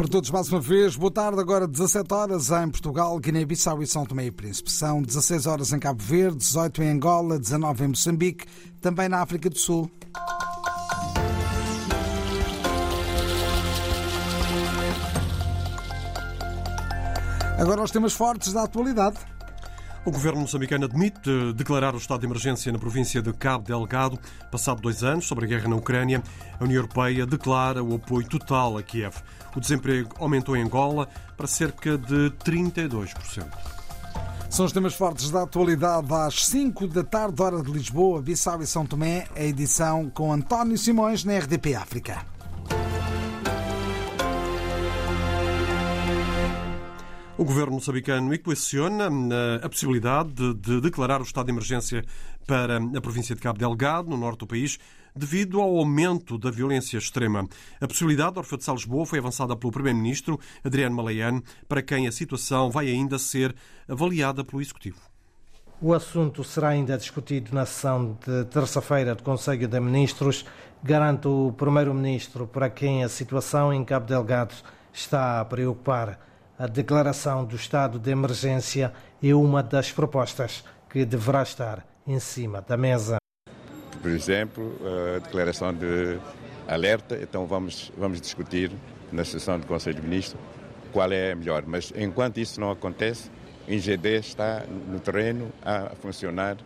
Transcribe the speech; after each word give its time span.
Para 0.00 0.08
todos, 0.08 0.30
mais 0.30 0.50
uma 0.50 0.62
vez, 0.62 0.96
boa 0.96 1.12
tarde. 1.12 1.38
Agora 1.38 1.68
17 1.68 2.14
horas 2.14 2.50
em 2.50 2.70
Portugal, 2.70 3.18
Guiné-Bissau 3.18 3.82
e 3.82 3.86
São 3.86 4.06
Tomé 4.06 4.24
e 4.24 4.30
Príncipe. 4.30 4.72
São 4.72 5.02
16 5.02 5.44
horas 5.44 5.74
em 5.74 5.78
Cabo 5.78 6.02
Verde, 6.02 6.38
18 6.38 6.82
em 6.82 6.92
Angola, 6.92 7.38
19 7.38 7.84
em 7.84 7.88
Moçambique, 7.88 8.46
também 8.80 9.10
na 9.10 9.20
África 9.20 9.50
do 9.50 9.58
Sul. 9.58 9.90
Agora 17.58 17.82
os 17.82 17.90
temas 17.90 18.14
fortes 18.14 18.54
da 18.54 18.62
atualidade. 18.62 19.18
O 20.02 20.10
governo 20.10 20.40
moçambicano 20.40 20.86
admite 20.86 21.52
declarar 21.54 21.94
o 21.94 21.98
estado 21.98 22.20
de 22.20 22.26
emergência 22.26 22.72
na 22.72 22.78
província 22.78 23.20
de 23.20 23.34
Cabo 23.34 23.66
Delgado. 23.66 24.18
Passado 24.50 24.80
dois 24.80 25.04
anos 25.04 25.26
sobre 25.26 25.44
a 25.44 25.48
guerra 25.48 25.68
na 25.68 25.76
Ucrânia, 25.76 26.22
a 26.58 26.64
União 26.64 26.78
Europeia 26.78 27.26
declara 27.26 27.84
o 27.84 27.96
apoio 27.96 28.26
total 28.26 28.78
a 28.78 28.82
Kiev. 28.82 29.16
O 29.54 29.60
desemprego 29.60 30.08
aumentou 30.18 30.56
em 30.56 30.62
Angola 30.62 31.06
para 31.36 31.46
cerca 31.46 31.98
de 31.98 32.30
32%. 32.42 33.46
São 34.48 34.64
os 34.64 34.72
temas 34.72 34.94
fortes 34.94 35.30
da 35.30 35.42
atualidade 35.42 36.12
às 36.12 36.46
5 36.46 36.88
da 36.88 37.04
tarde, 37.04 37.40
hora 37.42 37.62
de 37.62 37.70
Lisboa, 37.70 38.22
Bissau 38.22 38.62
e 38.62 38.66
São 38.66 38.86
Tomé. 38.86 39.26
A 39.36 39.42
edição 39.42 40.08
com 40.08 40.32
António 40.32 40.78
Simões 40.78 41.24
na 41.24 41.38
RDP 41.38 41.74
África. 41.74 42.29
O 47.40 47.44
governo 47.44 47.72
moçambicano 47.72 48.34
equaciona 48.34 49.06
eh, 49.06 49.64
a 49.64 49.68
possibilidade 49.70 50.30
de, 50.30 50.52
de 50.52 50.78
declarar 50.82 51.22
o 51.22 51.24
estado 51.24 51.46
de 51.46 51.52
emergência 51.52 52.04
para 52.46 52.76
a 52.76 53.00
província 53.00 53.34
de 53.34 53.40
Cabo 53.40 53.58
Delgado, 53.58 54.10
no 54.10 54.16
norte 54.18 54.40
do 54.40 54.46
país, 54.46 54.78
devido 55.16 55.58
ao 55.58 55.78
aumento 55.78 56.36
da 56.36 56.50
violência 56.50 56.98
extrema. 56.98 57.48
A 57.80 57.86
possibilidade 57.88 58.34
da 58.34 58.40
Orfeu 58.40 58.58
de 58.58 58.70
Lisboa 58.70 59.06
foi 59.06 59.20
avançada 59.20 59.56
pelo 59.56 59.72
Primeiro-Ministro 59.72 60.38
Adriano 60.62 60.94
Maleiano, 60.94 61.42
para 61.66 61.80
quem 61.80 62.06
a 62.06 62.12
situação 62.12 62.70
vai 62.70 62.88
ainda 62.88 63.18
ser 63.18 63.56
avaliada 63.88 64.44
pelo 64.44 64.60
Executivo. 64.60 65.00
O 65.80 65.94
assunto 65.94 66.44
será 66.44 66.68
ainda 66.68 66.98
discutido 66.98 67.54
na 67.54 67.64
sessão 67.64 68.18
de 68.22 68.44
terça-feira 68.50 69.14
do 69.14 69.22
Conselho 69.22 69.66
de 69.66 69.80
Ministros, 69.80 70.44
garante 70.82 71.26
o 71.26 71.54
Primeiro-Ministro, 71.56 72.46
para 72.46 72.68
quem 72.68 73.02
a 73.02 73.08
situação 73.08 73.72
em 73.72 73.82
Cabo 73.82 74.04
Delgado 74.04 74.54
está 74.92 75.40
a 75.40 75.44
preocupar. 75.46 76.29
A 76.60 76.66
declaração 76.66 77.42
do 77.46 77.56
estado 77.56 77.98
de 77.98 78.10
emergência 78.10 78.92
é 79.22 79.34
uma 79.34 79.62
das 79.62 79.90
propostas 79.92 80.62
que 80.90 81.06
deverá 81.06 81.42
estar 81.42 81.86
em 82.06 82.20
cima 82.20 82.60
da 82.60 82.76
mesa. 82.76 83.16
Por 84.02 84.10
exemplo, 84.10 84.76
a 85.16 85.20
declaração 85.20 85.72
de 85.72 86.18
alerta, 86.68 87.18
então 87.18 87.46
vamos, 87.46 87.90
vamos 87.96 88.20
discutir 88.20 88.70
na 89.10 89.24
sessão 89.24 89.58
do 89.58 89.66
Conselho 89.66 90.02
de 90.02 90.06
Ministros 90.06 90.38
qual 90.92 91.10
é 91.10 91.32
a 91.32 91.34
melhor. 91.34 91.64
Mas 91.66 91.94
enquanto 91.96 92.36
isso 92.36 92.60
não 92.60 92.70
acontece, 92.70 93.30
o 93.66 93.72
INGD 93.72 94.18
está 94.18 94.62
no 94.86 95.00
terreno 95.00 95.50
a 95.64 95.92
funcionar 96.02 96.58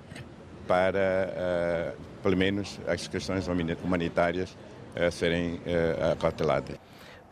para, 0.66 1.94
uh, 1.94 2.20
pelo 2.20 2.36
menos, 2.36 2.80
as 2.88 3.06
questões 3.06 3.46
humanitárias 3.46 4.56
uh, 4.96 5.12
serem 5.12 5.54
uh, 5.54 6.10
acauteladas. 6.14 6.78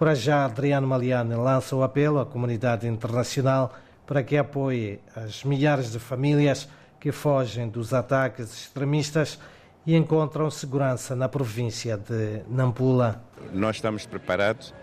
Para 0.02 0.16
já, 0.16 0.44
Adriano 0.44 0.84
Maliane 0.84 1.36
lança 1.36 1.76
o 1.76 1.84
apelo 1.84 2.18
à 2.18 2.26
comunidade 2.26 2.88
internacional 2.88 3.72
para 4.04 4.20
que 4.24 4.36
apoie 4.36 4.98
as 5.14 5.44
milhares 5.44 5.92
de 5.92 6.00
famílias 6.00 6.68
que 6.98 7.12
fogem 7.12 7.68
dos 7.68 7.94
ataques 7.94 8.52
extremistas 8.52 9.38
e 9.86 9.94
encontram 9.94 10.50
segurança 10.50 11.14
na 11.14 11.28
província 11.28 11.96
de 11.96 12.42
Nampula. 12.48 13.22
Nós 13.52 13.76
estamos 13.76 14.04
preparados 14.04 14.74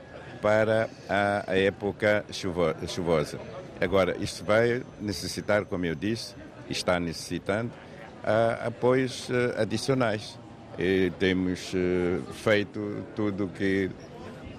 para 0.41 0.89
a, 1.09 1.53
época 1.53 2.23
chuvosa. 2.87 3.37
Agora, 3.81 4.15
isto 4.21 4.45
vai 4.45 4.81
necessitar, 5.01 5.65
como 5.65 5.85
eu 5.85 5.95
disse, 5.95 6.33
está 6.69 6.97
necessitando, 6.97 7.73
apoios 8.65 9.29
eh, 9.29 9.61
adicionais. 9.61 10.39
E 10.77 11.11
temos 11.19 11.73
eh, 11.75 12.21
feito 12.31 13.03
tudo 13.13 13.47
o 13.47 13.49
que 13.49 13.91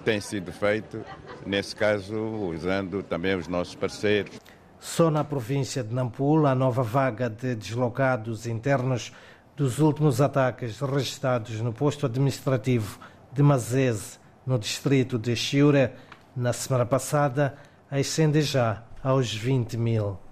tem 0.05 0.21
sido 0.21 0.53
feito, 0.53 1.05
nesse 1.47 1.75
caso 1.75 2.17
usando 2.17 3.03
também 3.03 3.37
os 3.37 3.49
nossos 3.49 3.75
parceiros. 3.75 4.39
Só 4.79 5.11
na 5.11 5.23
província 5.23 5.85
de 5.85 5.95
Nampula, 5.95 6.51
a 6.51 6.55
nova 6.55 6.83
vaga 6.83 7.29
de 7.29 7.55
deslocados 7.55 8.47
internos 8.47 9.13
dos 9.55 9.79
últimos 9.79 10.21
ataques 10.21 10.81
registrados 10.81 11.61
no 11.61 11.73
posto 11.73 12.07
administrativo 12.07 12.99
de 13.33 13.43
Mazese, 13.43 14.19
no 14.47 14.59
distrito 14.59 15.19
de 15.19 15.37
Chiura, 15.37 15.95
na 16.35 16.53
semana 16.53 16.87
passada, 16.87 17.55
ascende 17.91 18.41
já 18.41 18.83
aos 19.03 19.35
20 19.35 19.77
mil. 19.77 20.30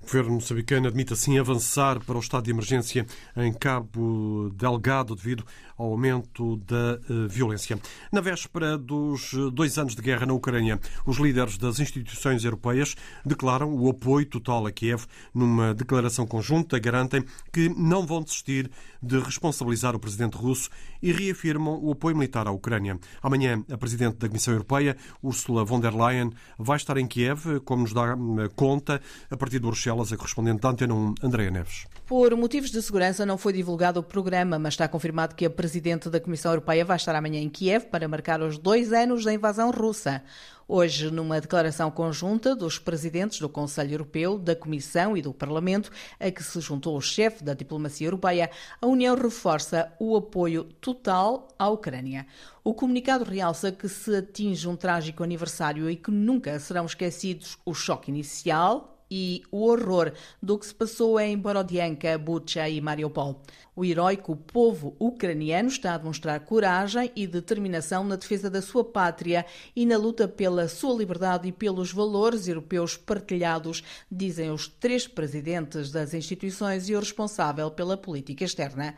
O 0.00 0.06
governo 0.06 0.34
moçambicano 0.34 0.86
admite 0.86 1.12
assim 1.12 1.38
avançar 1.38 1.98
para 2.04 2.16
o 2.16 2.20
estado 2.20 2.44
de 2.44 2.50
emergência 2.50 3.06
em 3.36 3.52
Cabo 3.52 4.50
Delgado 4.54 5.16
devido 5.16 5.44
ao 5.76 5.90
aumento 5.90 6.56
da 6.58 6.98
uh, 7.10 7.28
violência. 7.28 7.78
Na 8.10 8.20
véspera 8.20 8.78
dos 8.78 9.32
dois 9.52 9.76
anos 9.78 9.94
de 9.94 10.02
guerra 10.02 10.24
na 10.24 10.32
Ucrânia, 10.32 10.80
os 11.04 11.18
líderes 11.18 11.58
das 11.58 11.80
instituições 11.80 12.44
europeias 12.44 12.94
declaram 13.24 13.74
o 13.74 13.90
apoio 13.90 14.26
total 14.26 14.66
a 14.66 14.72
Kiev. 14.72 15.04
Numa 15.34 15.74
declaração 15.74 16.26
conjunta, 16.26 16.78
garantem 16.78 17.24
que 17.52 17.68
não 17.68 18.06
vão 18.06 18.22
desistir 18.22 18.70
de 19.02 19.18
responsabilizar 19.18 19.94
o 19.94 19.98
presidente 19.98 20.36
russo 20.36 20.70
e 21.02 21.12
reafirmam 21.12 21.78
o 21.82 21.92
apoio 21.92 22.16
militar 22.16 22.46
à 22.46 22.50
Ucrânia. 22.50 22.98
Amanhã, 23.22 23.62
a 23.70 23.76
presidente 23.76 24.16
da 24.16 24.28
Comissão 24.28 24.54
Europeia, 24.54 24.96
Ursula 25.22 25.64
von 25.64 25.80
der 25.80 25.94
Leyen, 25.94 26.30
vai 26.58 26.76
estar 26.76 26.96
em 26.96 27.06
Kiev, 27.06 27.60
como 27.64 27.82
nos 27.82 27.92
dá 27.92 28.12
eh, 28.12 28.48
conta, 28.54 29.00
a 29.30 29.36
partir 29.36 29.60
de 29.60 29.66
Bruxelas, 29.86 30.12
a 30.12 30.16
correspondente 30.16 30.60
da 30.60 30.70
Antena 30.70 30.94
1, 30.94 31.14
Andréa 31.22 31.50
Neves. 31.50 31.86
Por 32.06 32.34
motivos 32.36 32.72
de 32.72 32.82
segurança, 32.82 33.24
não 33.24 33.38
foi 33.38 33.52
divulgado 33.52 34.00
o 34.00 34.02
programa, 34.02 34.58
mas 34.58 34.74
está 34.74 34.88
confirmado 34.88 35.36
que 35.36 35.46
a 35.46 35.50
presidente 35.50 36.10
da 36.10 36.18
Comissão 36.18 36.50
Europeia 36.50 36.84
vai 36.84 36.96
estar 36.96 37.14
amanhã 37.14 37.40
em 37.40 37.48
Kiev 37.48 37.86
para 37.86 38.08
marcar 38.08 38.42
os 38.42 38.58
dois 38.58 38.92
anos 38.92 39.24
da 39.24 39.32
invasão 39.32 39.70
russa. 39.70 40.24
Hoje, 40.66 41.08
numa 41.12 41.40
declaração 41.40 41.88
conjunta 41.88 42.56
dos 42.56 42.80
presidentes 42.80 43.38
do 43.38 43.48
Conselho 43.48 43.92
Europeu, 43.92 44.36
da 44.36 44.56
Comissão 44.56 45.16
e 45.16 45.22
do 45.22 45.32
Parlamento, 45.32 45.92
a 46.18 46.28
que 46.32 46.42
se 46.42 46.60
juntou 46.60 46.96
o 46.96 47.00
chefe 47.00 47.44
da 47.44 47.54
diplomacia 47.54 48.08
europeia, 48.08 48.50
a 48.82 48.86
União 48.88 49.14
reforça 49.14 49.92
o 50.00 50.16
apoio 50.16 50.64
total 50.64 51.46
à 51.56 51.68
Ucrânia. 51.68 52.26
O 52.64 52.74
comunicado 52.74 53.22
realça 53.22 53.70
que 53.70 53.88
se 53.88 54.16
atinge 54.16 54.66
um 54.66 54.74
trágico 54.74 55.22
aniversário 55.22 55.88
e 55.88 55.94
que 55.94 56.10
nunca 56.10 56.58
serão 56.58 56.86
esquecidos 56.86 57.56
o 57.64 57.72
choque 57.72 58.10
inicial, 58.10 58.95
e 59.10 59.42
o 59.50 59.66
horror 59.66 60.12
do 60.42 60.58
que 60.58 60.66
se 60.66 60.74
passou 60.74 61.18
em 61.20 61.36
Borodianka, 61.38 62.16
Bucha 62.18 62.68
e 62.68 62.80
Mariupol. 62.80 63.42
O 63.74 63.84
heróico 63.84 64.34
povo 64.34 64.96
ucraniano 64.98 65.68
está 65.68 65.94
a 65.94 65.98
demonstrar 65.98 66.40
coragem 66.40 67.12
e 67.14 67.26
determinação 67.26 68.04
na 68.04 68.16
defesa 68.16 68.48
da 68.48 68.62
sua 68.62 68.82
pátria 68.82 69.44
e 69.74 69.84
na 69.84 69.98
luta 69.98 70.26
pela 70.26 70.66
sua 70.66 70.96
liberdade 70.96 71.48
e 71.48 71.52
pelos 71.52 71.92
valores 71.92 72.48
europeus 72.48 72.96
partilhados, 72.96 73.84
dizem 74.10 74.50
os 74.50 74.66
três 74.66 75.06
presidentes 75.06 75.92
das 75.92 76.14
instituições 76.14 76.88
e 76.88 76.94
o 76.94 77.00
responsável 77.00 77.70
pela 77.70 77.96
política 77.96 78.44
externa. 78.44 78.94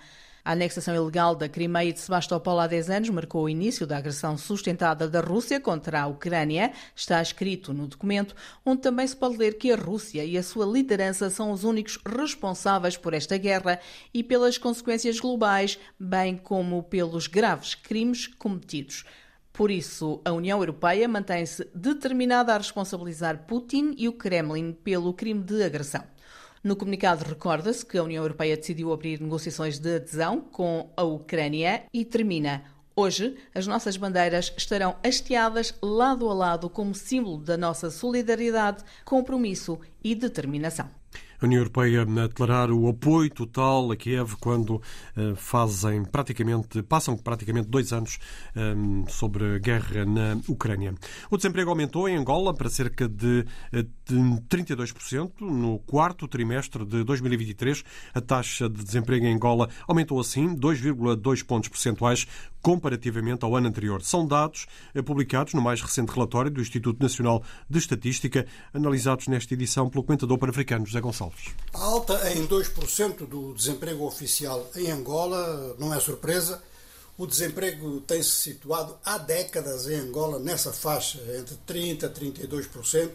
A 0.48 0.52
anexação 0.52 0.94
ilegal 0.94 1.34
da 1.34 1.46
Crimeia 1.46 1.90
e 1.90 1.92
de 1.92 2.00
Sebastopol 2.00 2.58
há 2.58 2.66
10 2.66 2.88
anos 2.88 3.10
marcou 3.10 3.44
o 3.44 3.48
início 3.50 3.86
da 3.86 3.98
agressão 3.98 4.38
sustentada 4.38 5.06
da 5.06 5.20
Rússia 5.20 5.60
contra 5.60 6.00
a 6.00 6.06
Ucrânia. 6.06 6.72
Está 6.96 7.20
escrito 7.20 7.74
no 7.74 7.86
documento, 7.86 8.34
onde 8.64 8.80
também 8.80 9.06
se 9.06 9.14
pode 9.14 9.36
ler 9.36 9.58
que 9.58 9.70
a 9.70 9.76
Rússia 9.76 10.24
e 10.24 10.38
a 10.38 10.42
sua 10.42 10.64
liderança 10.64 11.28
são 11.28 11.50
os 11.50 11.64
únicos 11.64 11.98
responsáveis 12.02 12.96
por 12.96 13.12
esta 13.12 13.36
guerra 13.36 13.78
e 14.14 14.24
pelas 14.24 14.56
consequências 14.56 15.20
globais, 15.20 15.78
bem 16.00 16.34
como 16.34 16.82
pelos 16.82 17.26
graves 17.26 17.74
crimes 17.74 18.26
cometidos. 18.26 19.04
Por 19.52 19.70
isso, 19.70 20.22
a 20.24 20.32
União 20.32 20.60
Europeia 20.60 21.06
mantém-se 21.06 21.68
determinada 21.74 22.54
a 22.54 22.56
responsabilizar 22.56 23.44
Putin 23.46 23.94
e 23.98 24.08
o 24.08 24.14
Kremlin 24.14 24.72
pelo 24.72 25.12
crime 25.12 25.42
de 25.42 25.62
agressão. 25.62 26.04
No 26.62 26.74
comunicado 26.74 27.24
recorda-se 27.24 27.86
que 27.86 27.96
a 27.96 28.02
União 28.02 28.22
Europeia 28.22 28.56
decidiu 28.56 28.92
abrir 28.92 29.20
negociações 29.20 29.78
de 29.78 29.96
adesão 29.96 30.40
com 30.40 30.90
a 30.96 31.02
Ucrânia 31.02 31.84
e 31.92 32.04
termina. 32.04 32.64
Hoje, 32.96 33.36
as 33.54 33.66
nossas 33.66 33.96
bandeiras 33.96 34.52
estarão 34.56 34.96
hasteadas 35.04 35.72
lado 35.80 36.28
a 36.28 36.34
lado 36.34 36.68
como 36.68 36.94
símbolo 36.94 37.38
da 37.38 37.56
nossa 37.56 37.90
solidariedade, 37.90 38.82
compromisso 39.04 39.78
e 40.02 40.16
determinação 40.16 40.97
a 41.40 41.44
União 41.44 41.60
Europeia 41.60 42.02
a 42.02 42.26
declarar 42.26 42.70
o 42.70 42.88
apoio 42.88 43.30
total 43.30 43.90
a 43.90 43.96
Kiev 43.96 44.34
quando 44.40 44.82
eh, 45.16 45.34
fazem 45.36 46.04
praticamente, 46.04 46.82
passam 46.82 47.16
praticamente 47.16 47.68
dois 47.68 47.92
anos 47.92 48.18
eh, 48.56 48.74
sobre 49.08 49.56
a 49.56 49.58
guerra 49.58 50.04
na 50.04 50.38
Ucrânia. 50.48 50.94
O 51.30 51.36
desemprego 51.36 51.70
aumentou 51.70 52.08
em 52.08 52.16
Angola 52.16 52.52
para 52.52 52.68
cerca 52.68 53.08
de, 53.08 53.44
eh, 53.72 53.82
de 53.82 54.16
32% 54.48 55.40
no 55.40 55.78
quarto 55.80 56.26
trimestre 56.26 56.84
de 56.84 57.04
2023. 57.04 57.84
A 58.14 58.20
taxa 58.20 58.68
de 58.68 58.82
desemprego 58.82 59.26
em 59.26 59.34
Angola 59.34 59.68
aumentou 59.86 60.18
assim 60.18 60.54
2,2 60.56 61.44
pontos 61.44 61.68
percentuais 61.68 62.26
comparativamente 62.62 63.44
ao 63.44 63.56
ano 63.56 63.68
anterior. 63.68 64.02
São 64.02 64.26
dados 64.26 64.66
eh, 64.94 65.02
publicados 65.02 65.54
no 65.54 65.60
mais 65.60 65.80
recente 65.80 66.12
relatório 66.12 66.50
do 66.50 66.60
Instituto 66.60 67.02
Nacional 67.02 67.42
de 67.68 67.78
Estatística, 67.78 68.46
analisados 68.72 69.26
nesta 69.28 69.54
edição 69.54 69.88
pelo 69.88 70.04
comentador 70.04 70.38
pan-africano 70.38 70.86
José 70.86 71.00
Gonçalves. 71.00 71.54
A 71.72 71.78
alta 71.78 72.32
em 72.32 72.46
2% 72.46 73.26
do 73.26 73.54
desemprego 73.54 74.04
oficial 74.04 74.68
em 74.76 74.90
Angola 74.90 75.76
não 75.78 75.92
é 75.94 76.00
surpresa. 76.00 76.62
O 77.16 77.26
desemprego 77.26 78.00
tem-se 78.02 78.30
situado 78.30 78.96
há 79.04 79.18
décadas 79.18 79.88
em 79.88 79.96
Angola 79.96 80.38
nessa 80.38 80.72
faixa, 80.72 81.18
entre 81.36 81.56
30% 81.66 82.04
a 82.04 82.10
32%, 82.10 83.10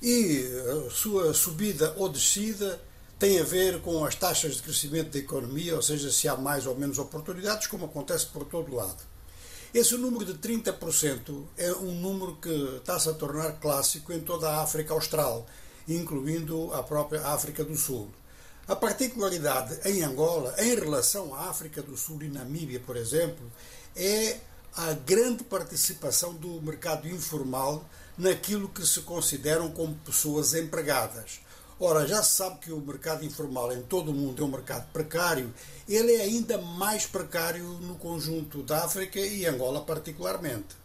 e 0.00 0.44
a 0.86 0.90
sua 0.90 1.34
subida 1.34 1.94
ou 1.96 2.08
descida 2.08 2.80
tem 3.24 3.40
a 3.40 3.42
ver 3.42 3.80
com 3.80 4.04
as 4.04 4.14
taxas 4.14 4.56
de 4.56 4.62
crescimento 4.62 5.12
da 5.12 5.18
economia, 5.18 5.74
ou 5.74 5.80
seja, 5.80 6.12
se 6.12 6.28
há 6.28 6.36
mais 6.36 6.66
ou 6.66 6.76
menos 6.76 6.98
oportunidades, 6.98 7.66
como 7.66 7.86
acontece 7.86 8.26
por 8.26 8.44
todo 8.44 8.74
lado. 8.74 9.02
Esse 9.72 9.96
número 9.96 10.26
de 10.26 10.34
30% 10.34 11.42
é 11.56 11.72
um 11.72 11.94
número 11.94 12.36
que 12.36 12.50
está-se 12.76 13.08
a 13.08 13.14
tornar 13.14 13.52
clássico 13.52 14.12
em 14.12 14.20
toda 14.20 14.50
a 14.50 14.62
África 14.62 14.92
Austral, 14.92 15.46
incluindo 15.88 16.70
a 16.74 16.82
própria 16.82 17.26
África 17.28 17.64
do 17.64 17.74
Sul. 17.78 18.10
A 18.68 18.76
particularidade 18.76 19.80
em 19.88 20.02
Angola, 20.02 20.54
em 20.58 20.74
relação 20.74 21.34
à 21.34 21.48
África 21.48 21.80
do 21.80 21.96
Sul 21.96 22.22
e 22.24 22.28
Namíbia, 22.28 22.80
por 22.80 22.94
exemplo, 22.94 23.50
é 23.96 24.36
a 24.76 24.92
grande 24.92 25.44
participação 25.44 26.34
do 26.34 26.60
mercado 26.60 27.08
informal 27.08 27.88
naquilo 28.18 28.68
que 28.68 28.86
se 28.86 29.00
consideram 29.00 29.70
como 29.70 29.94
pessoas 29.94 30.52
empregadas. 30.52 31.40
Ora, 31.78 32.06
já 32.06 32.22
se 32.22 32.36
sabe 32.36 32.60
que 32.60 32.72
o 32.72 32.80
mercado 32.80 33.24
informal 33.24 33.72
em 33.72 33.82
todo 33.82 34.12
o 34.12 34.14
mundo 34.14 34.40
é 34.40 34.46
um 34.46 34.50
mercado 34.50 34.86
precário, 34.92 35.52
ele 35.88 36.14
é 36.14 36.22
ainda 36.22 36.56
mais 36.56 37.04
precário 37.04 37.64
no 37.64 37.96
conjunto 37.96 38.62
da 38.62 38.84
África 38.84 39.18
e 39.18 39.44
Angola 39.44 39.80
particularmente. 39.80 40.83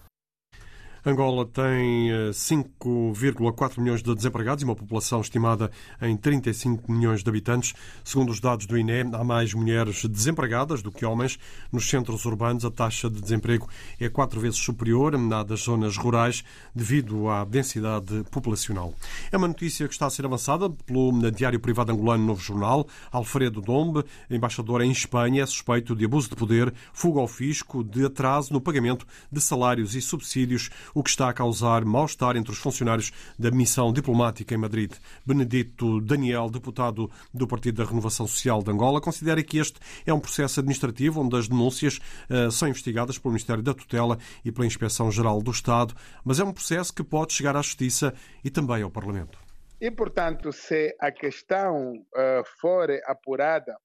Angola 1.06 1.46
tem 1.46 2.10
5,4 2.34 3.78
eh, 3.78 3.82
milhões 3.82 4.04
de 4.04 4.14
desempregados 4.14 4.62
e 4.62 4.66
uma 4.66 4.76
população 4.76 5.22
estimada 5.22 5.72
em 6.02 6.16
35 6.18 6.92
milhões 6.92 7.24
de 7.24 7.30
habitantes. 7.30 7.74
Segundo 8.04 8.30
os 8.30 8.40
dados 8.40 8.66
do 8.66 8.78
INE, 8.78 9.10
há 9.14 9.24
mais 9.24 9.54
mulheres 9.54 10.04
desempregadas 10.06 10.82
do 10.82 10.92
que 10.92 11.06
homens. 11.06 11.40
Nos 11.72 11.90
centros 11.90 12.26
urbanos, 12.26 12.66
a 12.66 12.72
taxa 12.72 13.10
de 13.10 13.22
desemprego 13.22 13.68
é 14.00 14.10
quatro 14.10 14.40
vezes 14.40 14.60
superior 14.60 15.14
à 15.16 15.44
das 15.44 15.62
zonas 15.62 15.98
rurais, 15.98 16.44
devido 16.76 17.30
à 17.30 17.46
densidade 17.46 18.24
populacional. 18.30 18.94
É 19.32 19.38
uma 19.38 19.48
notícia 19.48 19.88
que 19.88 19.94
está 19.94 20.06
a 20.06 20.10
ser 20.10 20.26
avançada 20.26 20.70
pelo 20.70 21.32
Diário 21.32 21.60
Privado 21.60 21.92
Angolano 21.92 22.26
Novo 22.26 22.42
Jornal. 22.42 22.88
Alfredo 23.12 23.62
Dombe, 23.62 24.04
embaixador 24.30 24.82
em 24.82 24.92
Espanha, 24.92 25.44
é 25.44 25.46
suspeito 25.46 25.96
de 25.96 26.06
abuso 26.06 26.30
de 26.30 26.36
poder, 26.36 26.74
fuga 26.94 27.20
ao 27.20 27.28
fisco, 27.28 27.84
de 27.84 28.06
atraso 28.06 28.52
no 28.52 28.60
pagamento 28.60 29.06
de 29.32 29.40
salários 29.40 29.96
e 29.96 30.02
subsídios 30.02 30.70
o 30.94 31.04
que 31.04 31.10
está 31.10 31.30
a 31.30 31.34
causar 31.34 31.84
mal-estar 31.86 32.36
entre 32.36 32.52
os 32.52 32.58
funcionários 32.58 33.12
da 33.38 33.52
missão 33.52 33.92
diplomática 33.92 34.54
em 34.54 34.58
Madrid. 34.58 34.94
Benedito 35.26 36.02
Daniel, 36.02 36.50
deputado 36.50 37.10
do 37.34 37.48
Partido 37.48 37.84
da 37.84 37.90
Renovação 37.90 38.28
Social 38.28 38.62
de 38.62 38.72
Angola, 38.72 39.02
considera 39.02 39.44
que 39.44 39.58
este 39.58 39.80
é 40.06 40.14
um 40.14 40.20
processo 40.20 40.60
administrativo 40.60 41.22
onde 41.22 41.38
as 41.38 41.48
denúncias 41.48 42.00
uh, 42.30 42.52
são 42.52 42.68
investigadas 42.68 43.18
pelo 43.18 43.34
Ministério 43.34 43.64
da 43.64 43.74
Tutela 43.74 44.18
e 44.44 44.52
pela 44.52 44.66
Inspeção-Geral 44.66 45.42
do 45.42 45.52
Estado, 45.52 45.94
mas 46.24 46.40
é 46.40 46.44
um 46.44 46.54
processo 46.54 46.94
que 46.94 47.04
pode 47.04 47.34
chegar 47.34 47.56
à 47.56 47.62
Justiça 47.62 48.14
e 48.44 48.50
também 48.50 48.82
ao 48.82 48.92
Parlamento. 48.92 49.40
E, 49.82 49.90
portanto, 49.90 50.52
se 50.52 50.96
a 51.00 51.12
questão 51.12 51.94
uh, 51.94 52.44
for 52.60 52.90
apurada 53.06 53.78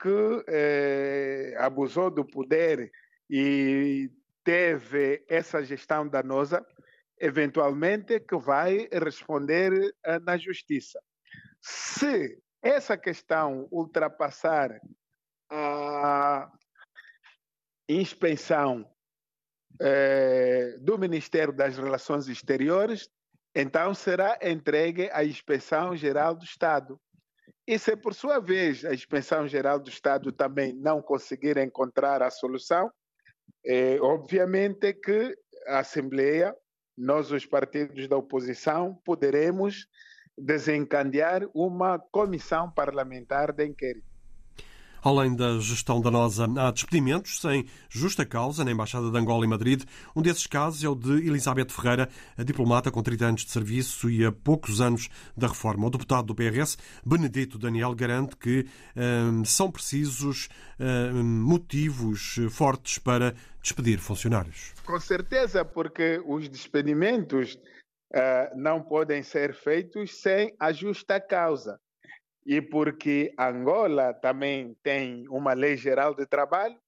que 0.00 0.08
uh, 0.08 1.64
abusou 1.64 2.10
do 2.10 2.24
poder 2.24 2.90
e 3.28 4.10
teve 4.44 5.24
essa 5.28 5.62
gestão 5.62 6.08
danosa, 6.08 6.64
eventualmente 7.18 8.20
que 8.20 8.36
vai 8.36 8.88
responder 8.92 9.72
uh, 9.72 10.20
na 10.24 10.36
justiça. 10.36 11.00
Se 11.60 12.40
essa 12.62 12.96
questão 12.96 13.68
ultrapassar 13.70 14.80
a 15.50 16.50
inspeção 17.88 18.88
eh, 19.80 20.76
do 20.78 20.98
Ministério 20.98 21.52
das 21.52 21.76
Relações 21.76 22.28
Exteriores, 22.28 23.08
então 23.54 23.94
será 23.94 24.38
entregue 24.42 25.10
à 25.10 25.24
Inspeção 25.24 25.96
Geral 25.96 26.34
do 26.34 26.44
Estado. 26.44 27.00
E 27.66 27.78
se, 27.78 27.96
por 27.96 28.14
sua 28.14 28.38
vez, 28.38 28.84
a 28.84 28.94
Inspeção 28.94 29.48
Geral 29.48 29.78
do 29.80 29.88
Estado 29.88 30.32
também 30.32 30.72
não 30.74 31.02
conseguir 31.02 31.56
encontrar 31.56 32.22
a 32.22 32.30
solução, 32.30 32.92
é, 33.64 33.98
obviamente 34.00 34.94
que 34.94 35.36
a 35.66 35.80
Assembleia, 35.80 36.54
nós, 36.96 37.30
os 37.30 37.46
partidos 37.46 38.08
da 38.08 38.16
oposição, 38.16 38.94
poderemos 39.04 39.86
desencadear 40.36 41.48
uma 41.54 41.98
comissão 41.98 42.70
parlamentar 42.70 43.52
de 43.52 43.66
inquérito. 43.66 44.09
Além 45.02 45.34
da 45.34 45.58
gestão 45.58 45.98
danosa, 46.00 46.46
há 46.58 46.70
despedimentos 46.70 47.40
sem 47.40 47.64
justa 47.88 48.26
causa 48.26 48.64
na 48.64 48.70
Embaixada 48.70 49.10
de 49.10 49.16
Angola 49.16 49.46
em 49.46 49.48
Madrid. 49.48 49.82
Um 50.14 50.20
desses 50.20 50.46
casos 50.46 50.84
é 50.84 50.88
o 50.88 50.94
de 50.94 51.26
Elizabeth 51.26 51.70
Ferreira, 51.70 52.08
a 52.36 52.42
diplomata 52.42 52.90
com 52.90 53.02
30 53.02 53.24
anos 53.24 53.44
de 53.44 53.50
serviço 53.50 54.10
e 54.10 54.26
a 54.26 54.30
poucos 54.30 54.80
anos 54.80 55.08
da 55.34 55.48
reforma. 55.48 55.86
O 55.86 55.90
deputado 55.90 56.26
do 56.26 56.34
PRS, 56.34 56.76
Benedito 57.04 57.58
Daniel, 57.58 57.94
garante 57.94 58.36
que 58.36 58.66
hum, 58.94 59.42
são 59.44 59.70
precisos 59.70 60.48
hum, 60.78 61.22
motivos 61.22 62.36
fortes 62.50 62.98
para 62.98 63.34
despedir 63.62 63.98
funcionários. 63.98 64.74
Com 64.84 65.00
certeza, 65.00 65.64
porque 65.64 66.22
os 66.26 66.46
despedimentos 66.46 67.54
uh, 67.54 68.54
não 68.54 68.82
podem 68.82 69.22
ser 69.22 69.54
feitos 69.54 70.20
sem 70.20 70.54
a 70.60 70.72
justa 70.72 71.18
causa 71.18 71.80
e 72.44 72.60
porque 72.60 73.34
Angola 73.38 74.14
também 74.14 74.76
tem 74.82 75.28
uma 75.28 75.52
lei 75.52 75.76
geral 75.76 76.14
de 76.14 76.26
trabalho 76.26 76.78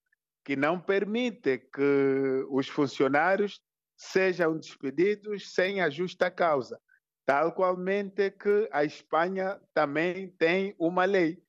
que 0.44 0.56
não 0.56 0.80
permite 0.80 1.58
que 1.58 2.44
os 2.50 2.68
funcionários 2.68 3.60
sejam 3.96 4.58
despedidos 4.58 5.54
sem 5.54 5.80
a 5.80 5.88
justa 5.88 6.30
causa, 6.30 6.80
tal 7.24 7.52
qualmente 7.52 8.30
que 8.30 8.68
a 8.72 8.84
Espanha 8.84 9.60
também 9.72 10.28
tem 10.30 10.74
uma 10.78 11.04
lei 11.04 11.42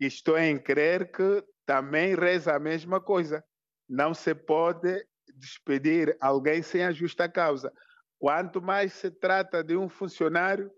estou 0.00 0.38
em 0.38 0.58
crer 0.58 1.10
que 1.10 1.42
também 1.64 2.14
reza 2.14 2.54
a 2.54 2.58
mesma 2.58 3.00
coisa. 3.00 3.44
Não 3.88 4.12
se 4.12 4.34
pode 4.34 5.06
despedir 5.34 6.16
alguém 6.20 6.62
sem 6.62 6.84
a 6.84 6.92
justa 6.92 7.28
causa. 7.28 7.72
Quanto 8.18 8.60
mais 8.60 8.92
se 8.92 9.10
trata 9.10 9.62
de 9.62 9.76
um 9.76 9.88
funcionário 9.88 10.70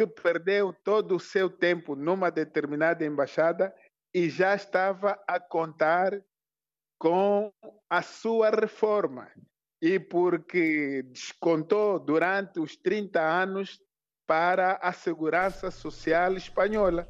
que 0.00 0.22
perdeu 0.22 0.72
todo 0.72 1.16
o 1.16 1.20
seu 1.20 1.50
tempo 1.50 1.94
numa 1.94 2.30
determinada 2.30 3.04
embaixada 3.04 3.74
e 4.14 4.30
já 4.30 4.54
estava 4.54 5.22
a 5.28 5.38
contar 5.38 6.22
com 6.98 7.52
a 7.88 8.00
sua 8.00 8.50
reforma. 8.50 9.30
E 9.82 9.98
porque 9.98 11.02
descontou 11.02 11.98
durante 11.98 12.60
os 12.60 12.76
30 12.76 13.20
anos 13.20 13.78
para 14.26 14.78
a 14.82 14.92
segurança 14.92 15.70
social 15.70 16.34
espanhola. 16.34 17.06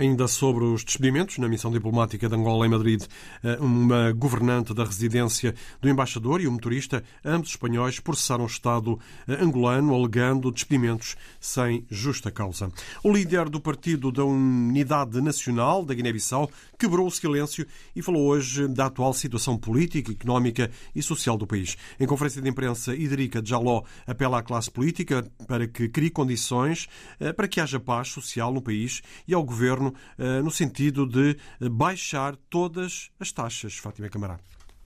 Ainda 0.00 0.26
sobre 0.26 0.64
os 0.64 0.82
despedimentos, 0.82 1.36
na 1.36 1.46
missão 1.46 1.70
diplomática 1.70 2.26
de 2.26 2.34
Angola 2.34 2.64
em 2.64 2.70
Madrid, 2.70 3.02
eh, 3.44 3.58
uma 3.60 4.12
governante 4.12 4.72
da 4.72 4.82
residência 4.82 5.54
do 5.78 5.90
embaixador 5.90 6.40
e 6.40 6.46
o 6.46 6.52
motorista, 6.52 7.04
ambos 7.22 7.50
espanhóis, 7.50 8.00
processaram 8.00 8.44
o 8.44 8.46
Estado 8.46 8.98
eh, 9.28 9.34
angolano, 9.34 9.94
alegando 9.94 10.50
despedimentos 10.50 11.16
sem 11.38 11.84
justa 11.90 12.30
causa. 12.30 12.72
O 13.04 13.12
líder 13.12 13.50
do 13.50 13.60
Partido 13.60 14.10
da 14.10 14.24
Unidade 14.24 15.20
Nacional 15.20 15.84
da 15.84 15.92
Guiné-Bissau 15.92 16.50
quebrou 16.78 17.06
o 17.06 17.10
silêncio 17.10 17.66
e 17.94 18.00
falou 18.00 18.26
hoje 18.26 18.66
da 18.68 18.86
atual 18.86 19.12
situação 19.12 19.58
política, 19.58 20.12
económica 20.12 20.70
e 20.96 21.02
social 21.02 21.36
do 21.36 21.46
país. 21.46 21.76
Em 22.00 22.06
conferência 22.06 22.40
de 22.40 22.48
imprensa, 22.48 22.96
Idrica 22.96 23.42
Jaló 23.44 23.82
apela 24.06 24.38
à 24.38 24.42
classe 24.42 24.70
política 24.70 25.30
para 25.46 25.68
que 25.68 25.90
crie 25.90 26.08
condições 26.08 26.88
eh, 27.20 27.34
para 27.34 27.46
que 27.46 27.60
haja 27.60 27.78
paz 27.78 28.08
social 28.08 28.50
no 28.50 28.62
país 28.62 29.02
e 29.28 29.34
ao 29.34 29.44
governo 29.44 29.89
governo 29.90 29.94
eh, 30.18 30.42
no 30.42 30.50
sentido 30.50 31.06
de 31.06 31.36
baixar 31.70 32.36
todas 32.48 33.10
as 33.18 33.32
taxas. 33.32 33.76
Fátima 33.76 34.08
Camará. 34.08 34.38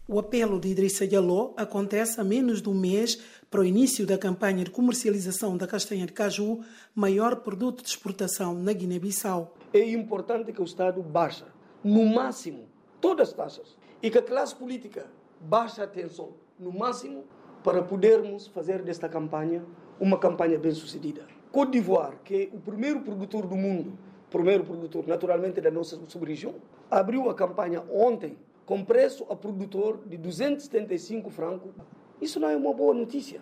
O 0.06 0.18
apelo 0.18 0.60
de 0.60 0.68
Idrissa 0.68 1.06
Diallo 1.06 1.54
acontece 1.56 2.20
a 2.20 2.24
menos 2.24 2.60
de 2.60 2.68
um 2.68 2.74
mês 2.74 3.18
para 3.50 3.60
o 3.60 3.64
início 3.64 4.06
da 4.06 4.18
campanha 4.18 4.62
de 4.62 4.70
comercialização 4.70 5.56
da 5.56 5.66
castanha 5.66 6.04
de 6.04 6.12
caju, 6.12 6.60
maior 6.94 7.36
produto 7.36 7.82
de 7.82 7.88
exportação 7.88 8.54
na 8.54 8.72
Guiné-Bissau. 8.72 9.54
É 9.72 9.90
importante 9.90 10.52
que 10.52 10.60
o 10.60 10.64
Estado 10.64 11.02
baixe, 11.02 11.44
no 11.82 12.04
máximo, 12.04 12.66
todas 13.00 13.28
as 13.28 13.34
taxas 13.34 13.76
e 14.02 14.10
que 14.10 14.18
a 14.18 14.22
classe 14.22 14.54
política 14.54 15.06
baixe 15.40 15.80
a 15.80 15.84
atenção, 15.84 16.34
no 16.58 16.70
máximo, 16.70 17.24
para 17.62 17.82
podermos 17.82 18.46
fazer 18.48 18.82
desta 18.82 19.08
campanha 19.08 19.64
uma 19.98 20.18
campanha 20.18 20.58
bem 20.58 20.72
sucedida. 20.72 21.26
Côte 21.50 21.72
d'Ivoire, 21.72 22.16
que 22.24 22.34
é 22.34 22.48
o 22.52 22.60
primeiro 22.60 23.00
produtor 23.00 23.46
do 23.46 23.56
mundo 23.56 23.96
primeiro 24.34 24.64
produtor, 24.64 25.06
naturalmente, 25.06 25.60
da 25.60 25.70
nossa 25.70 25.96
sub-região, 26.08 26.56
abriu 26.90 27.30
a 27.30 27.34
campanha 27.34 27.84
ontem 27.88 28.36
com 28.66 28.84
preço 28.84 29.24
a 29.30 29.36
produtor 29.36 30.00
de 30.04 30.16
275 30.16 31.30
francos, 31.30 31.70
isso 32.20 32.40
não 32.40 32.48
é 32.48 32.56
uma 32.56 32.74
boa 32.74 32.92
notícia. 32.92 33.40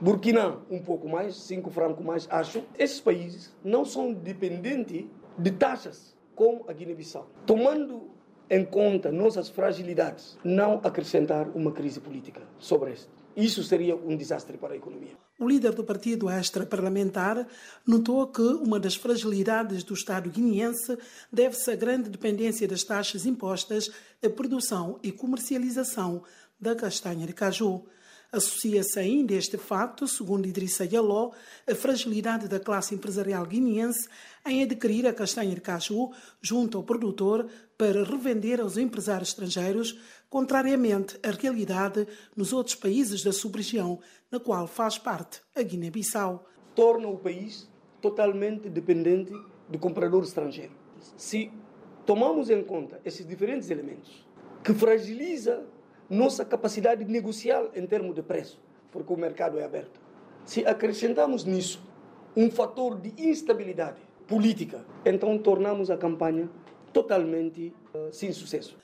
Burkina, 0.00 0.58
um 0.70 0.80
pouco 0.80 1.08
mais, 1.08 1.34
5 1.34 1.68
francos 1.70 2.06
mais, 2.06 2.28
acho. 2.30 2.62
Esses 2.78 3.00
países 3.00 3.52
não 3.64 3.84
são 3.84 4.12
dependentes 4.12 5.06
de 5.36 5.50
taxas 5.50 6.16
como 6.36 6.64
a 6.68 6.72
Guiné-Bissau. 6.72 7.26
Tomando 7.44 8.02
em 8.48 8.64
conta 8.64 9.10
nossas 9.10 9.48
fragilidades, 9.48 10.38
não 10.44 10.80
acrescentar 10.84 11.48
uma 11.48 11.72
crise 11.72 11.98
política 11.98 12.42
sobre 12.60 12.92
isso. 12.92 13.10
Isso 13.38 13.62
seria 13.62 13.94
um 13.94 14.16
desastre 14.16 14.58
para 14.58 14.74
a 14.74 14.76
economia. 14.76 15.16
O 15.38 15.46
líder 15.46 15.72
do 15.72 15.84
partido 15.84 16.28
extra-parlamentar 16.28 17.46
notou 17.86 18.26
que 18.26 18.42
uma 18.42 18.80
das 18.80 18.96
fragilidades 18.96 19.84
do 19.84 19.94
Estado 19.94 20.28
guineense 20.28 20.98
deve-se 21.32 21.70
à 21.70 21.76
grande 21.76 22.10
dependência 22.10 22.66
das 22.66 22.82
taxas 22.82 23.24
impostas 23.24 23.92
à 24.20 24.28
produção 24.28 24.98
e 25.04 25.12
comercialização 25.12 26.24
da 26.60 26.74
castanha 26.74 27.28
de 27.28 27.32
caju. 27.32 27.84
Associa-se 28.30 29.00
ainda 29.00 29.32
este 29.32 29.56
facto, 29.56 30.06
segundo 30.06 30.46
Idrissa 30.46 30.84
Yaló, 30.84 31.32
a 31.66 31.74
fragilidade 31.74 32.46
da 32.46 32.60
classe 32.60 32.94
empresarial 32.94 33.46
guineense 33.46 34.06
em 34.46 34.62
adquirir 34.62 35.06
a 35.06 35.14
castanha 35.14 35.54
de 35.54 35.62
caju 35.62 36.10
junto 36.42 36.76
ao 36.76 36.84
produtor 36.84 37.48
para 37.78 38.04
revender 38.04 38.60
aos 38.60 38.76
empresários 38.76 39.30
estrangeiros, 39.30 39.98
contrariamente 40.28 41.18
à 41.22 41.30
realidade 41.30 42.06
nos 42.36 42.52
outros 42.52 42.76
países 42.76 43.24
da 43.24 43.32
sub-região, 43.32 43.98
na 44.30 44.38
qual 44.38 44.66
faz 44.66 44.98
parte 44.98 45.40
a 45.56 45.62
Guiné-Bissau. 45.62 46.44
Torna 46.74 47.08
o 47.08 47.16
país 47.16 47.66
totalmente 48.02 48.68
dependente 48.68 49.32
do 49.70 49.78
comprador 49.78 50.22
estrangeiro. 50.22 50.72
Se 51.16 51.50
tomamos 52.04 52.50
em 52.50 52.62
conta 52.62 53.00
esses 53.06 53.26
diferentes 53.26 53.70
elementos 53.70 54.26
que 54.62 54.74
fragiliza 54.74 55.64
nossa 56.08 56.44
capacidade 56.44 57.04
de 57.04 57.10
negociar 57.10 57.68
em 57.74 57.86
termos 57.86 58.14
de 58.14 58.22
preço, 58.22 58.60
porque 58.90 59.12
o 59.12 59.16
mercado 59.16 59.58
é 59.58 59.64
aberto. 59.64 60.00
Se 60.44 60.64
acrescentamos 60.64 61.44
nisso 61.44 61.82
um 62.36 62.50
fator 62.50 62.98
de 62.98 63.12
instabilidade 63.18 64.00
política, 64.26 64.84
então 65.04 65.36
tornamos 65.38 65.90
a 65.90 65.96
campanha 65.96 66.48
totalmente 66.92 67.74
uh, 67.94 68.12
sem 68.12 68.32
sucesso. 68.32 68.76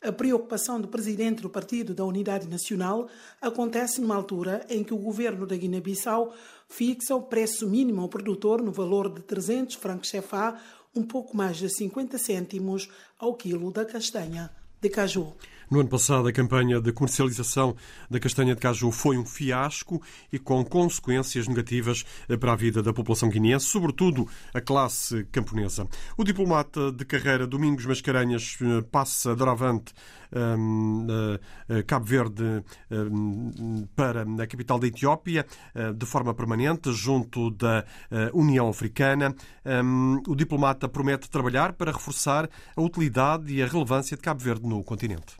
A 0.00 0.12
preocupação 0.12 0.80
do 0.80 0.86
presidente 0.86 1.42
do 1.42 1.50
Partido 1.50 1.92
da 1.92 2.04
Unidade 2.04 2.46
Nacional 2.46 3.08
acontece 3.40 4.00
numa 4.00 4.14
altura 4.14 4.64
em 4.68 4.84
que 4.84 4.94
o 4.94 4.98
governo 4.98 5.44
da 5.44 5.56
Guiné-Bissau 5.56 6.32
fixa 6.68 7.16
o 7.16 7.22
preço 7.22 7.68
mínimo 7.68 8.02
ao 8.02 8.08
produtor 8.08 8.62
no 8.62 8.70
valor 8.70 9.12
de 9.12 9.22
300 9.22 9.74
francos 9.74 10.10
CFA, 10.10 10.56
um 10.94 11.02
pouco 11.02 11.36
mais 11.36 11.56
de 11.56 11.68
50 11.68 12.16
cêntimos 12.16 12.88
ao 13.18 13.34
quilo 13.34 13.72
da 13.72 13.84
castanha 13.84 14.50
de 14.80 14.88
caju. 14.88 15.34
No 15.70 15.80
ano 15.80 15.88
passado, 15.88 16.26
a 16.26 16.32
campanha 16.32 16.80
de 16.80 16.92
comercialização 16.92 17.76
da 18.10 18.18
castanha 18.18 18.54
de 18.54 18.60
caju 18.60 18.90
foi 18.90 19.18
um 19.18 19.26
fiasco 19.26 20.00
e 20.32 20.38
com 20.38 20.64
consequências 20.64 21.46
negativas 21.46 22.06
para 22.40 22.54
a 22.54 22.56
vida 22.56 22.82
da 22.82 22.90
população 22.90 23.28
guineense, 23.28 23.66
sobretudo 23.66 24.26
a 24.54 24.62
classe 24.62 25.24
camponesa. 25.24 25.86
O 26.16 26.24
diplomata 26.24 26.90
de 26.90 27.04
carreira 27.04 27.46
Domingos 27.46 27.84
Mascarenhas 27.84 28.56
eh, 28.62 28.82
passa 28.90 29.36
doravante 29.36 29.92
um, 30.32 31.06
uh, 31.06 31.84
Cabo 31.86 32.04
Verde 32.04 32.62
um, 32.90 33.86
para 33.94 34.22
a 34.22 34.46
capital 34.46 34.78
da 34.78 34.86
Etiópia 34.86 35.46
uh, 35.74 35.94
de 35.94 36.06
forma 36.06 36.34
permanente, 36.34 36.92
junto 36.92 37.50
da 37.50 37.84
uh, 38.10 38.38
União 38.38 38.68
Africana. 38.68 39.34
Um, 39.64 40.22
o 40.26 40.34
diplomata 40.34 40.88
promete 40.88 41.30
trabalhar 41.30 41.72
para 41.72 41.92
reforçar 41.92 42.48
a 42.76 42.80
utilidade 42.80 43.52
e 43.52 43.62
a 43.62 43.66
relevância 43.66 44.16
de 44.16 44.22
Cabo 44.22 44.40
Verde 44.40 44.66
no 44.68 44.84
continente. 44.84 45.36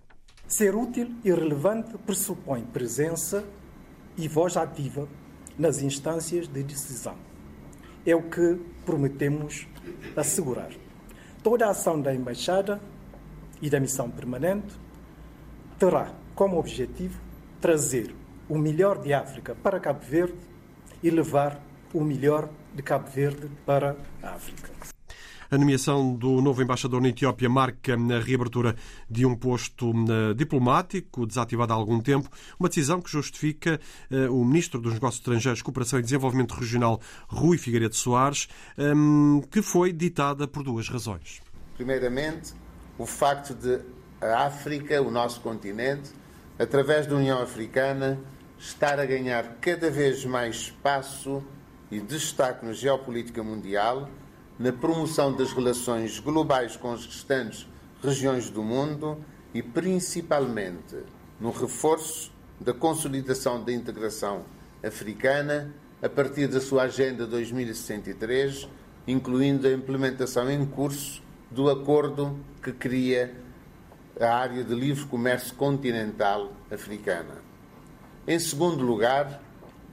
Ser 0.46 0.74
útil 0.74 1.14
e 1.22 1.30
relevante 1.30 1.96
pressupõe 1.98 2.62
presença 2.62 3.44
e 4.16 4.26
voz 4.26 4.56
ativa 4.56 5.06
nas 5.58 5.82
instâncias 5.82 6.48
de 6.48 6.62
decisão. 6.62 7.16
É 8.06 8.16
o 8.16 8.22
que 8.22 8.58
prometemos 8.86 9.66
assegurar. 10.16 10.70
Toda 11.42 11.66
a 11.66 11.70
ação 11.70 12.00
da 12.00 12.14
Embaixada 12.14 12.80
e 13.60 13.68
da 13.68 13.78
missão 13.78 14.10
permanente 14.10 14.74
terá 15.78 16.12
como 16.34 16.58
objetivo 16.58 17.20
trazer 17.60 18.14
o 18.48 18.56
melhor 18.56 18.98
de 18.98 19.12
África 19.12 19.54
para 19.54 19.78
Cabo 19.78 20.00
Verde 20.00 20.38
e 21.02 21.10
levar 21.10 21.60
o 21.92 22.02
melhor 22.02 22.48
de 22.74 22.82
Cabo 22.82 23.08
Verde 23.08 23.50
para 23.66 23.96
a 24.22 24.30
África. 24.30 24.97
A 25.50 25.56
nomeação 25.56 26.14
do 26.14 26.42
novo 26.42 26.62
embaixador 26.62 27.00
na 27.00 27.08
Etiópia 27.08 27.48
marca 27.48 27.94
a 27.94 28.20
reabertura 28.20 28.76
de 29.08 29.24
um 29.24 29.34
posto 29.34 29.92
eh, 29.92 30.34
diplomático 30.34 31.26
desativado 31.26 31.72
há 31.72 31.76
algum 31.76 32.00
tempo, 32.00 32.28
uma 32.60 32.68
decisão 32.68 33.00
que 33.00 33.10
justifica 33.10 33.80
eh, 34.10 34.28
o 34.28 34.44
ministro 34.44 34.78
dos 34.78 34.92
Negócios 34.92 35.20
Estrangeiros, 35.20 35.62
Cooperação 35.62 35.98
e 35.98 36.02
Desenvolvimento 36.02 36.52
Regional, 36.52 37.00
Rui 37.28 37.56
Figueiredo 37.56 37.96
Soares, 37.96 38.46
ehm, 38.76 39.40
que 39.50 39.62
foi 39.62 39.90
ditada 39.90 40.46
por 40.46 40.62
duas 40.62 40.86
razões. 40.86 41.40
Primeiramente, 41.76 42.52
o 42.98 43.06
facto 43.06 43.54
de 43.54 43.80
a 44.20 44.46
África, 44.46 45.00
o 45.00 45.10
nosso 45.10 45.40
continente, 45.40 46.10
através 46.58 47.06
da 47.06 47.16
União 47.16 47.40
Africana, 47.40 48.18
estar 48.58 49.00
a 49.00 49.06
ganhar 49.06 49.56
cada 49.62 49.90
vez 49.90 50.24
mais 50.26 50.56
espaço 50.56 51.42
e 51.90 52.00
destaque 52.00 52.66
na 52.66 52.72
geopolítica 52.74 53.42
mundial 53.42 54.10
na 54.58 54.72
promoção 54.72 55.32
das 55.32 55.52
relações 55.52 56.18
globais 56.18 56.76
com 56.76 56.92
as 56.92 57.06
restantes 57.06 57.66
regiões 58.02 58.50
do 58.50 58.62
mundo 58.62 59.24
e, 59.54 59.62
principalmente, 59.62 60.96
no 61.40 61.50
reforço 61.50 62.32
da 62.60 62.74
consolidação 62.74 63.62
da 63.62 63.72
integração 63.72 64.44
africana 64.82 65.72
a 66.02 66.08
partir 66.08 66.48
da 66.48 66.60
sua 66.60 66.84
Agenda 66.84 67.26
2063, 67.26 68.68
incluindo 69.06 69.66
a 69.66 69.72
implementação 69.72 70.50
em 70.50 70.64
curso 70.66 71.22
do 71.50 71.70
acordo 71.70 72.38
que 72.62 72.72
cria 72.72 73.34
a 74.20 74.34
área 74.34 74.64
de 74.64 74.74
livre 74.74 75.04
comércio 75.06 75.54
continental 75.54 76.52
africana. 76.70 77.36
Em 78.26 78.38
segundo 78.38 78.84
lugar, 78.84 79.40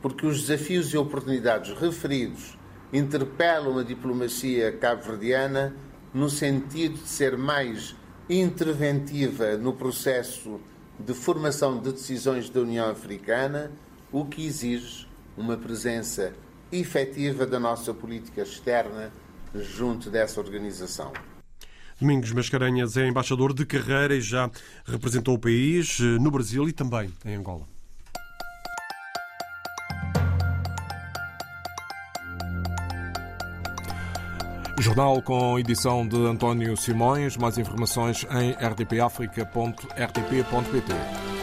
porque 0.02 0.26
os 0.26 0.42
desafios 0.42 0.94
e 0.94 0.98
oportunidades 0.98 1.78
referidos 1.80 2.58
interpelam 2.96 3.78
a 3.78 3.84
diplomacia 3.84 4.72
cabo-verdiana 4.72 5.76
no 6.14 6.30
sentido 6.30 6.96
de 6.96 7.10
ser 7.10 7.38
mais 7.38 7.96
interventiva 8.30 9.58
no 9.58 9.74
processo 9.74 10.62
de 10.98 11.14
formação 11.14 11.78
de 11.82 11.92
decisões 11.92 12.50
da 12.50 12.62
União 12.62 12.90
Africana, 12.90 13.72
o 14.12 14.26
que 14.26 14.46
exige 14.46 15.08
uma 15.38 15.58
presença 15.58 16.34
efetiva 16.72 17.46
da 17.46 17.60
nossa 17.60 17.94
política 17.94 18.42
externa 18.42 19.12
junto 19.54 20.10
dessa 20.10 20.40
organização. 20.40 21.12
Domingos 22.00 22.32
Mascarenhas 22.32 22.98
é 22.98 23.08
embaixador 23.08 23.54
de 23.54 23.66
carreira 23.66 24.16
e 24.16 24.22
já 24.22 24.50
representou 24.86 25.36
o 25.36 25.40
país 25.40 25.98
eh, 26.00 26.04
no 26.20 26.30
Brasil 26.32 26.68
e 26.68 26.74
também 26.74 27.14
em 27.26 27.36
Angola. 27.36 27.75
Jornal 34.78 35.22
com 35.22 35.58
edição 35.58 36.06
de 36.08 36.18
António 36.18 36.76
Simões. 36.76 37.38
Mais 37.38 37.58
informações 37.58 38.28
em 38.32 38.52
rdpafrica.rtp.pt. 38.52 41.35